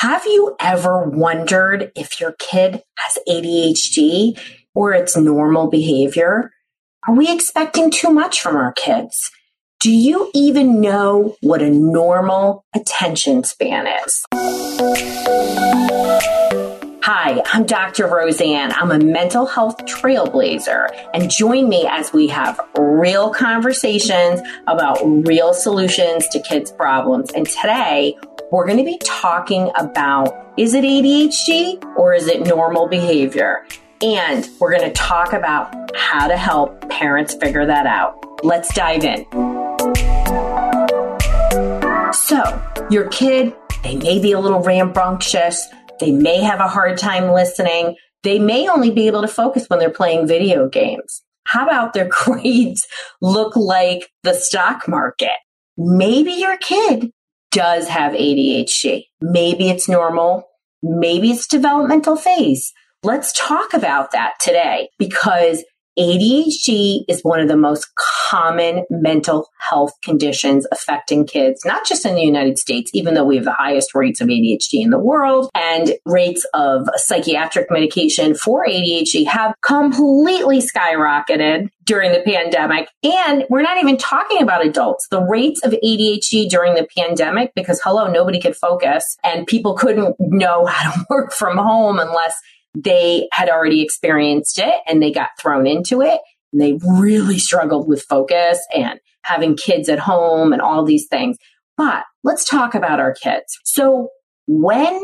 [0.00, 4.38] Have you ever wondered if your kid has ADHD
[4.72, 6.52] or it's normal behavior?
[7.08, 9.32] Are we expecting too much from our kids?
[9.80, 14.24] Do you even know what a normal attention span is?
[17.02, 18.06] Hi, I'm Dr.
[18.06, 18.72] Roseann.
[18.76, 25.54] I'm a mental health trailblazer, and join me as we have real conversations about real
[25.54, 27.32] solutions to kids' problems.
[27.32, 28.14] And today,
[28.50, 33.66] we're going to be talking about is it ADHD or is it normal behavior?
[34.02, 38.16] And we're going to talk about how to help parents figure that out.
[38.42, 39.26] Let's dive in.
[42.12, 45.66] So, your kid, they may be a little rambunctious.
[46.00, 47.96] They may have a hard time listening.
[48.22, 51.22] They may only be able to focus when they're playing video games.
[51.44, 52.86] How about their grades
[53.20, 55.36] look like the stock market?
[55.76, 57.12] Maybe your kid
[57.50, 59.04] does have ADHD.
[59.20, 60.44] Maybe it's normal.
[60.82, 62.72] Maybe it's developmental phase.
[63.02, 65.64] Let's talk about that today because
[65.98, 67.88] ADHD is one of the most
[68.30, 73.34] common mental health conditions affecting kids, not just in the United States, even though we
[73.34, 78.64] have the highest rates of ADHD in the world and rates of psychiatric medication for
[78.64, 82.88] ADHD have completely skyrocketed during the pandemic.
[83.02, 85.08] And we're not even talking about adults.
[85.10, 90.14] The rates of ADHD during the pandemic, because hello, nobody could focus and people couldn't
[90.20, 92.38] know how to work from home unless
[92.74, 96.20] they had already experienced it and they got thrown into it.
[96.52, 101.36] And they really struggled with focus and having kids at home and all these things.
[101.76, 103.58] But let's talk about our kids.
[103.64, 104.08] So
[104.46, 105.00] when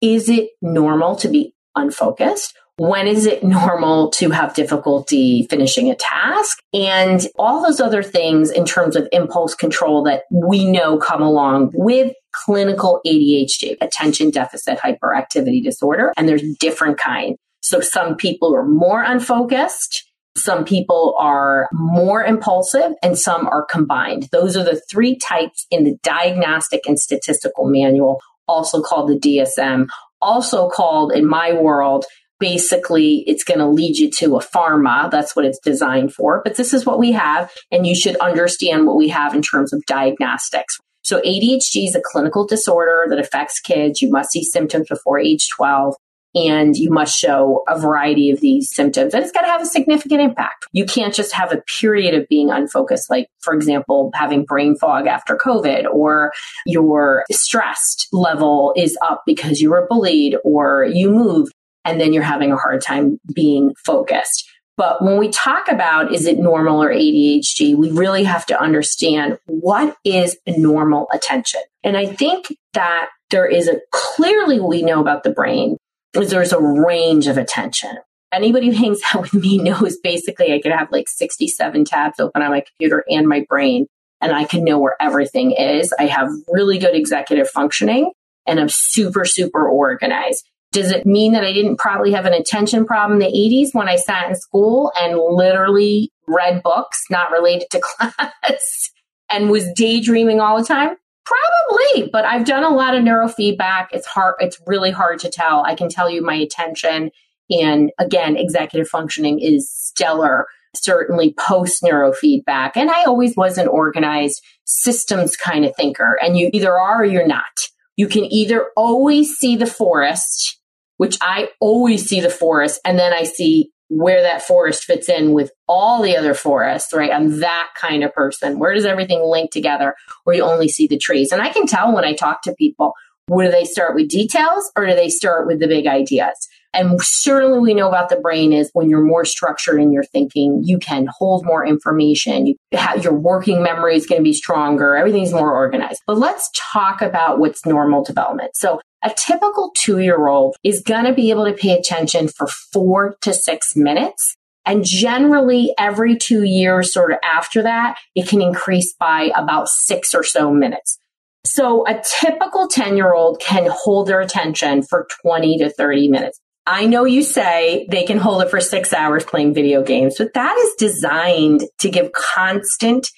[0.00, 2.54] is it normal to be unfocused?
[2.80, 6.60] When is it normal to have difficulty finishing a task?
[6.72, 11.72] And all those other things in terms of impulse control that we know come along
[11.74, 16.14] with clinical ADHD, attention deficit hyperactivity disorder.
[16.16, 17.36] And there's different kinds.
[17.60, 20.10] So some people are more unfocused.
[20.38, 24.30] Some people are more impulsive and some are combined.
[24.32, 29.88] Those are the three types in the diagnostic and statistical manual, also called the DSM,
[30.22, 32.06] also called in my world
[32.40, 35.10] basically it's going to lead you to a pharma.
[35.10, 36.40] That's what it's designed for.
[36.42, 39.72] But this is what we have, and you should understand what we have in terms
[39.72, 40.78] of diagnostics.
[41.02, 44.02] So ADHD is a clinical disorder that affects kids.
[44.02, 45.94] You must see symptoms before age 12
[46.34, 49.66] and you must show a variety of these symptoms and it's got to have a
[49.66, 50.66] significant impact.
[50.72, 55.06] You can't just have a period of being unfocused, like, for example, having brain fog
[55.06, 56.32] after COVID or
[56.66, 61.52] your stressed level is up because you were bullied or you moved
[61.90, 64.48] and then you're having a hard time being focused.
[64.76, 69.38] But when we talk about is it normal or ADHD, we really have to understand
[69.46, 71.60] what is normal attention.
[71.82, 75.76] And I think that there is a clearly we know about the brain
[76.14, 77.98] is there's a range of attention.
[78.32, 82.40] Anybody who hangs out with me knows basically I could have like 67 tabs open
[82.40, 83.86] on my computer and my brain
[84.20, 85.92] and I can know where everything is.
[85.98, 88.12] I have really good executive functioning
[88.46, 90.46] and I'm super, super organized.
[90.72, 93.88] Does it mean that I didn't probably have an attention problem in the 80s when
[93.88, 98.90] I sat in school and literally read books not related to class
[99.30, 100.96] and was daydreaming all the time?
[101.24, 103.88] Probably, but I've done a lot of neurofeedback.
[103.92, 105.64] It's hard, it's really hard to tell.
[105.64, 107.10] I can tell you my attention
[107.50, 112.72] and again, executive functioning is stellar, certainly post neurofeedback.
[112.76, 116.18] And I always was an organized systems kind of thinker.
[116.22, 117.68] And you either are or you're not.
[117.96, 120.59] You can either always see the forest
[121.00, 125.32] which I always see the forest and then I see where that forest fits in
[125.32, 127.10] with all the other forests, right?
[127.10, 128.58] I'm that kind of person.
[128.58, 129.94] Where does everything link together
[130.24, 131.32] where you only see the trees?
[131.32, 132.92] And I can tell when I talk to people,
[133.28, 136.36] where do they start with details or do they start with the big ideas?
[136.74, 140.60] And certainly we know about the brain is when you're more structured in your thinking,
[140.64, 142.46] you can hold more information.
[142.46, 144.96] You have, your working memory is going to be stronger.
[144.96, 146.02] Everything's more organized.
[146.06, 148.50] But let's talk about what's normal development.
[148.54, 152.46] So a typical two year old is going to be able to pay attention for
[152.46, 154.36] four to six minutes.
[154.66, 160.14] And generally every two years, sort of after that, it can increase by about six
[160.14, 160.98] or so minutes.
[161.44, 166.38] So a typical 10 year old can hold their attention for 20 to 30 minutes.
[166.66, 170.34] I know you say they can hold it for six hours playing video games, but
[170.34, 173.08] that is designed to give constant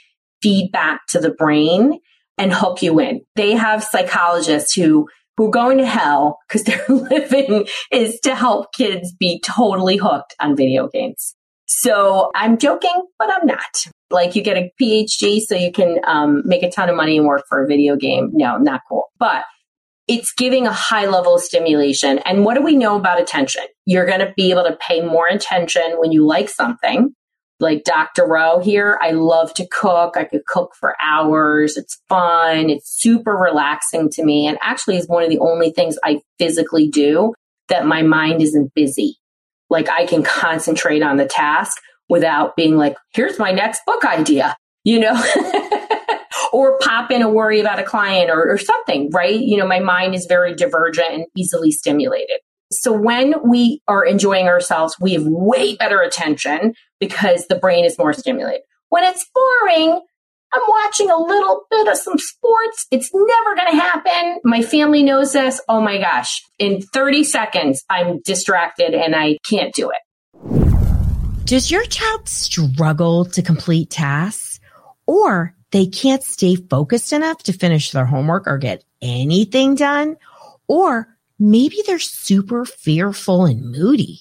[0.40, 1.98] feedback to the brain
[2.38, 3.22] and hook you in.
[3.36, 5.08] They have psychologists who
[5.42, 10.56] who going to hell because their living is to help kids be totally hooked on
[10.56, 11.34] video games.
[11.66, 13.86] So I'm joking, but I'm not.
[14.10, 17.26] Like you get a PhD so you can um, make a ton of money and
[17.26, 18.30] work for a video game.
[18.32, 19.06] No, not cool.
[19.18, 19.44] But
[20.06, 22.18] it's giving a high level of stimulation.
[22.20, 23.62] And what do we know about attention?
[23.84, 27.14] You're going to be able to pay more attention when you like something.
[27.62, 28.26] Like Dr.
[28.26, 30.16] Rowe here, I love to cook.
[30.16, 31.76] I could cook for hours.
[31.76, 32.68] It's fun.
[32.68, 34.48] It's super relaxing to me.
[34.48, 37.34] And actually is one of the only things I physically do
[37.68, 39.16] that my mind isn't busy.
[39.70, 44.56] Like I can concentrate on the task without being like, here's my next book idea,
[44.82, 45.14] you know?
[46.52, 49.38] or pop in a worry about a client or, or something, right?
[49.38, 52.38] You know, my mind is very divergent and easily stimulated.
[52.72, 57.98] So when we are enjoying ourselves, we have way better attention because the brain is
[57.98, 58.62] more stimulated.
[58.88, 60.00] When it's boring,
[60.54, 62.86] I'm watching a little bit of some sports.
[62.90, 64.40] It's never going to happen.
[64.44, 65.60] My family knows this.
[65.68, 66.42] Oh my gosh.
[66.58, 71.46] In 30 seconds, I'm distracted and I can't do it.
[71.46, 74.60] Does your child struggle to complete tasks
[75.06, 80.16] or they can't stay focused enough to finish their homework or get anything done?
[80.68, 81.08] Or
[81.42, 84.20] maybe they're super fearful and moody.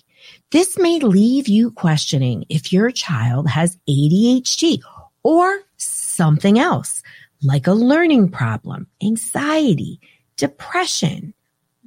[0.50, 4.81] This may leave you questioning if your child has ADHD
[5.23, 7.03] or something else
[7.44, 10.00] like a learning problem, anxiety,
[10.35, 11.33] depression,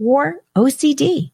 [0.00, 1.32] or OCD.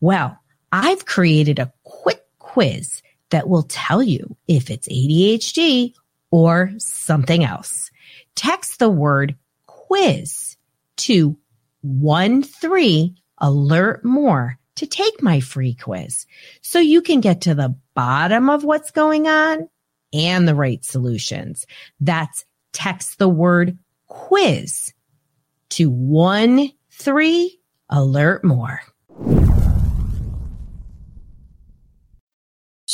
[0.00, 0.38] Well,
[0.70, 5.94] I've created a quick quiz that will tell you if it's ADHD
[6.30, 7.90] or something else.
[8.36, 9.36] Text the word
[9.66, 10.56] quiz
[10.98, 11.36] to
[11.82, 16.26] one three alert more to take my free quiz
[16.62, 19.68] so you can get to the bottom of what's going on
[20.14, 21.66] and the right solutions.
[22.00, 24.94] That's text the word quiz
[25.70, 27.58] to one three
[27.90, 28.80] alert more.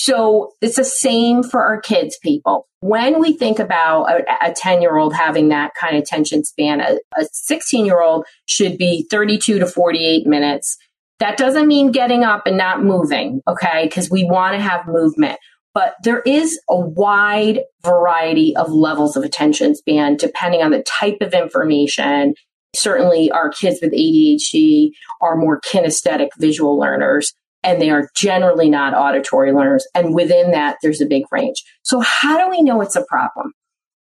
[0.09, 2.67] So it's the same for our kids, people.
[2.81, 4.07] When we think about
[4.41, 8.79] a 10 year old having that kind of attention span, a 16 year old should
[8.79, 10.79] be 32 to 48 minutes.
[11.19, 13.85] That doesn't mean getting up and not moving, okay?
[13.85, 15.39] Because we want to have movement.
[15.75, 21.19] But there is a wide variety of levels of attention span depending on the type
[21.21, 22.33] of information.
[22.75, 24.91] Certainly, our kids with ADHD
[25.21, 29.87] are more kinesthetic visual learners and they are generally not auditory learners.
[29.95, 31.63] And within that, there's a big range.
[31.83, 33.53] So, how do we know it's a problem?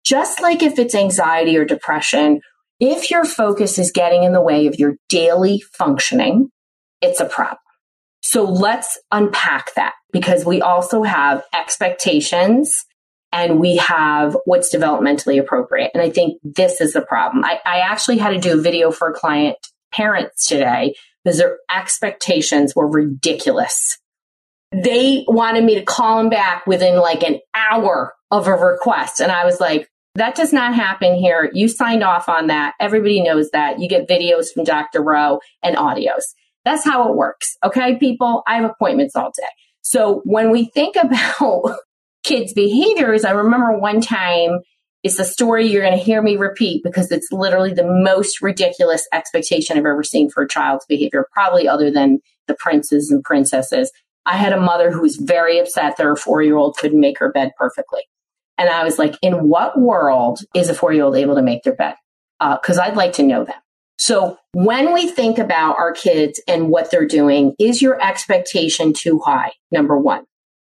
[0.04, 2.40] Just like if it's anxiety or depression,
[2.80, 6.50] if your focus is getting in the way of your daily functioning,
[7.02, 7.58] it's a problem.
[8.22, 12.84] So let's unpack that because we also have expectations
[13.32, 15.90] and we have what's developmentally appropriate.
[15.94, 17.44] And I think this is the problem.
[17.44, 19.56] I, I actually had to do a video for a client
[19.92, 20.94] parents today
[21.24, 23.98] because their expectations were ridiculous.
[24.72, 29.20] They wanted me to call them back within like an hour of a request.
[29.20, 31.50] And I was like, that does not happen here.
[31.52, 32.74] You signed off on that.
[32.80, 33.80] Everybody knows that.
[33.80, 35.02] You get videos from Dr.
[35.02, 36.22] Rowe and audios.
[36.64, 37.56] That's how it works.
[37.64, 39.46] Okay, people, I have appointments all day.
[39.82, 41.76] So when we think about
[42.22, 44.60] kids' behaviors, I remember one time
[45.02, 49.06] it's a story you're going to hear me repeat because it's literally the most ridiculous
[49.12, 53.90] expectation I've ever seen for a child's behavior, probably other than the princes and princesses.
[54.26, 57.18] I had a mother who was very upset that her four year old couldn't make
[57.18, 58.02] her bed perfectly.
[58.58, 61.62] And I was like, in what world is a four year old able to make
[61.62, 61.94] their bed?
[62.38, 63.62] Because uh, I'd like to know that.
[63.96, 69.18] So when we think about our kids and what they're doing, is your expectation too
[69.18, 69.52] high?
[69.70, 70.24] Number one.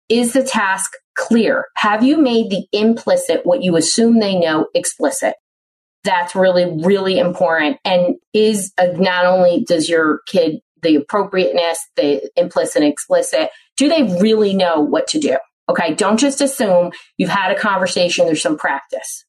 [0.08, 1.66] Is the task clear?
[1.76, 5.34] Have you made the implicit, what you assume they know, explicit?
[6.04, 7.78] That's really, really important.
[7.84, 13.88] And is uh, not only does your kid the appropriateness, the implicit and explicit, do
[13.88, 15.36] they really know what to do?
[15.68, 15.94] Okay.
[15.94, 19.24] Don't just assume you've had a conversation, there's some practice.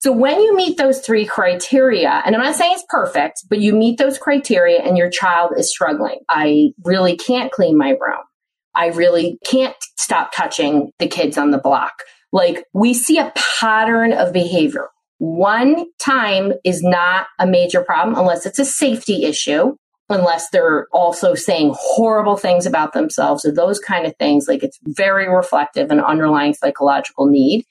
[0.00, 3.72] So when you meet those three criteria, and I'm not saying it's perfect, but you
[3.72, 6.18] meet those criteria and your child is struggling.
[6.28, 8.18] I really can't clean my room.
[8.74, 11.92] I really can't stop touching the kids on the block.
[12.32, 14.88] Like we see a pattern of behavior.
[15.18, 19.76] One time is not a major problem unless it's a safety issue,
[20.08, 24.46] unless they're also saying horrible things about themselves or those kind of things.
[24.48, 27.64] Like it's very reflective and underlying psychological need.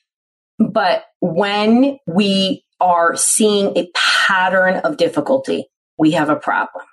[0.60, 5.66] But when we are seeing a pattern of difficulty,
[5.98, 6.86] we have a problem.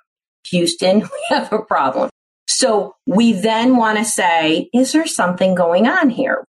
[0.49, 2.09] Houston, we have a problem.
[2.59, 6.43] So we then want to say, is there something going on here?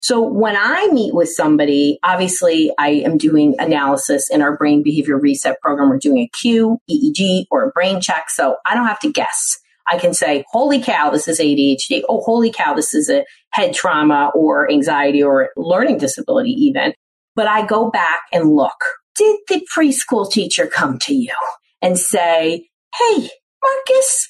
[0.00, 5.18] So when I meet with somebody, obviously I am doing analysis in our brain behavior
[5.18, 5.90] reset program.
[5.90, 8.30] We're doing a Q, EEG, or a brain check.
[8.30, 9.58] So I don't have to guess.
[9.86, 12.04] I can say, holy cow, this is ADHD.
[12.08, 16.94] Oh, holy cow, this is a head trauma or anxiety or learning disability even.
[17.36, 18.82] But I go back and look.
[19.14, 21.34] Did the preschool teacher come to you
[21.82, 23.28] and say, hey,
[23.62, 24.29] Marcus,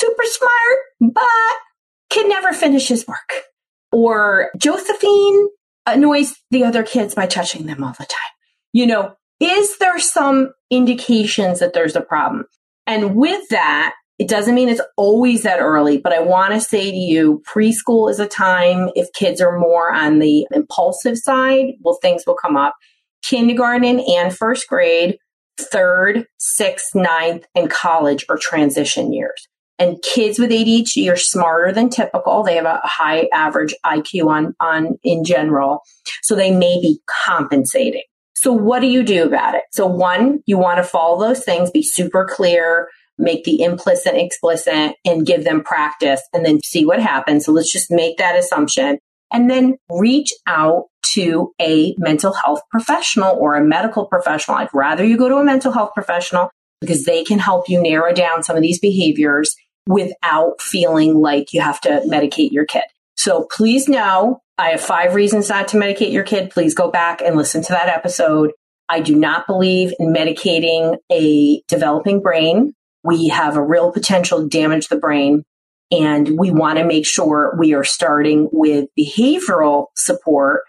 [0.00, 1.58] super smart, but
[2.10, 3.44] can never finish his work.
[3.92, 5.48] Or Josephine
[5.86, 8.32] annoys the other kids by touching them all the time.
[8.72, 12.44] You know, is there some indications that there's a problem?
[12.86, 16.90] And with that, it doesn't mean it's always that early, but I want to say
[16.90, 21.98] to you, preschool is a time if kids are more on the impulsive side, well,
[22.02, 22.74] things will come up.
[23.24, 25.16] Kindergarten and first grade,
[25.58, 29.48] third, sixth, ninth, and college are transition years.
[29.80, 32.42] And kids with ADHD are smarter than typical.
[32.42, 35.80] They have a high average IQ on, on in general.
[36.22, 38.02] So they may be compensating.
[38.34, 39.64] So what do you do about it?
[39.72, 44.96] So one, you want to follow those things, be super clear, make the implicit explicit
[45.04, 47.46] and give them practice and then see what happens.
[47.46, 48.98] So let's just make that assumption
[49.32, 50.84] and then reach out
[51.14, 54.58] to a mental health professional or a medical professional.
[54.58, 58.12] I'd rather you go to a mental health professional because they can help you narrow
[58.12, 59.54] down some of these behaviors
[59.86, 62.84] without feeling like you have to medicate your kid.
[63.16, 66.50] So please know I have five reasons not to medicate your kid.
[66.50, 68.52] Please go back and listen to that episode.
[68.88, 72.74] I do not believe in medicating a developing brain.
[73.02, 75.44] We have a real potential to damage the brain.
[75.90, 80.62] And we want to make sure we are starting with behavioral support,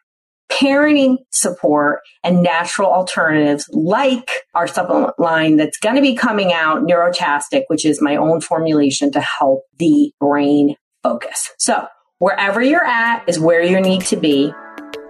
[0.52, 6.84] parenting support, and natural alternatives like our supplement line that's going to be coming out,
[6.84, 11.52] Neurotastic, which is my own formulation to help the brain focus.
[11.58, 11.88] So
[12.20, 14.54] wherever you're at is where you need to be.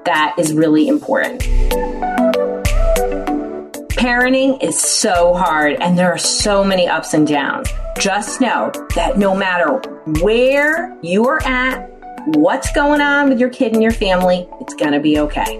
[0.05, 1.41] That is really important.
[3.91, 7.69] Parenting is so hard and there are so many ups and downs.
[7.99, 9.79] Just know that no matter
[10.21, 11.90] where you are at,
[12.25, 15.59] what's going on with your kid and your family, it's going to be okay.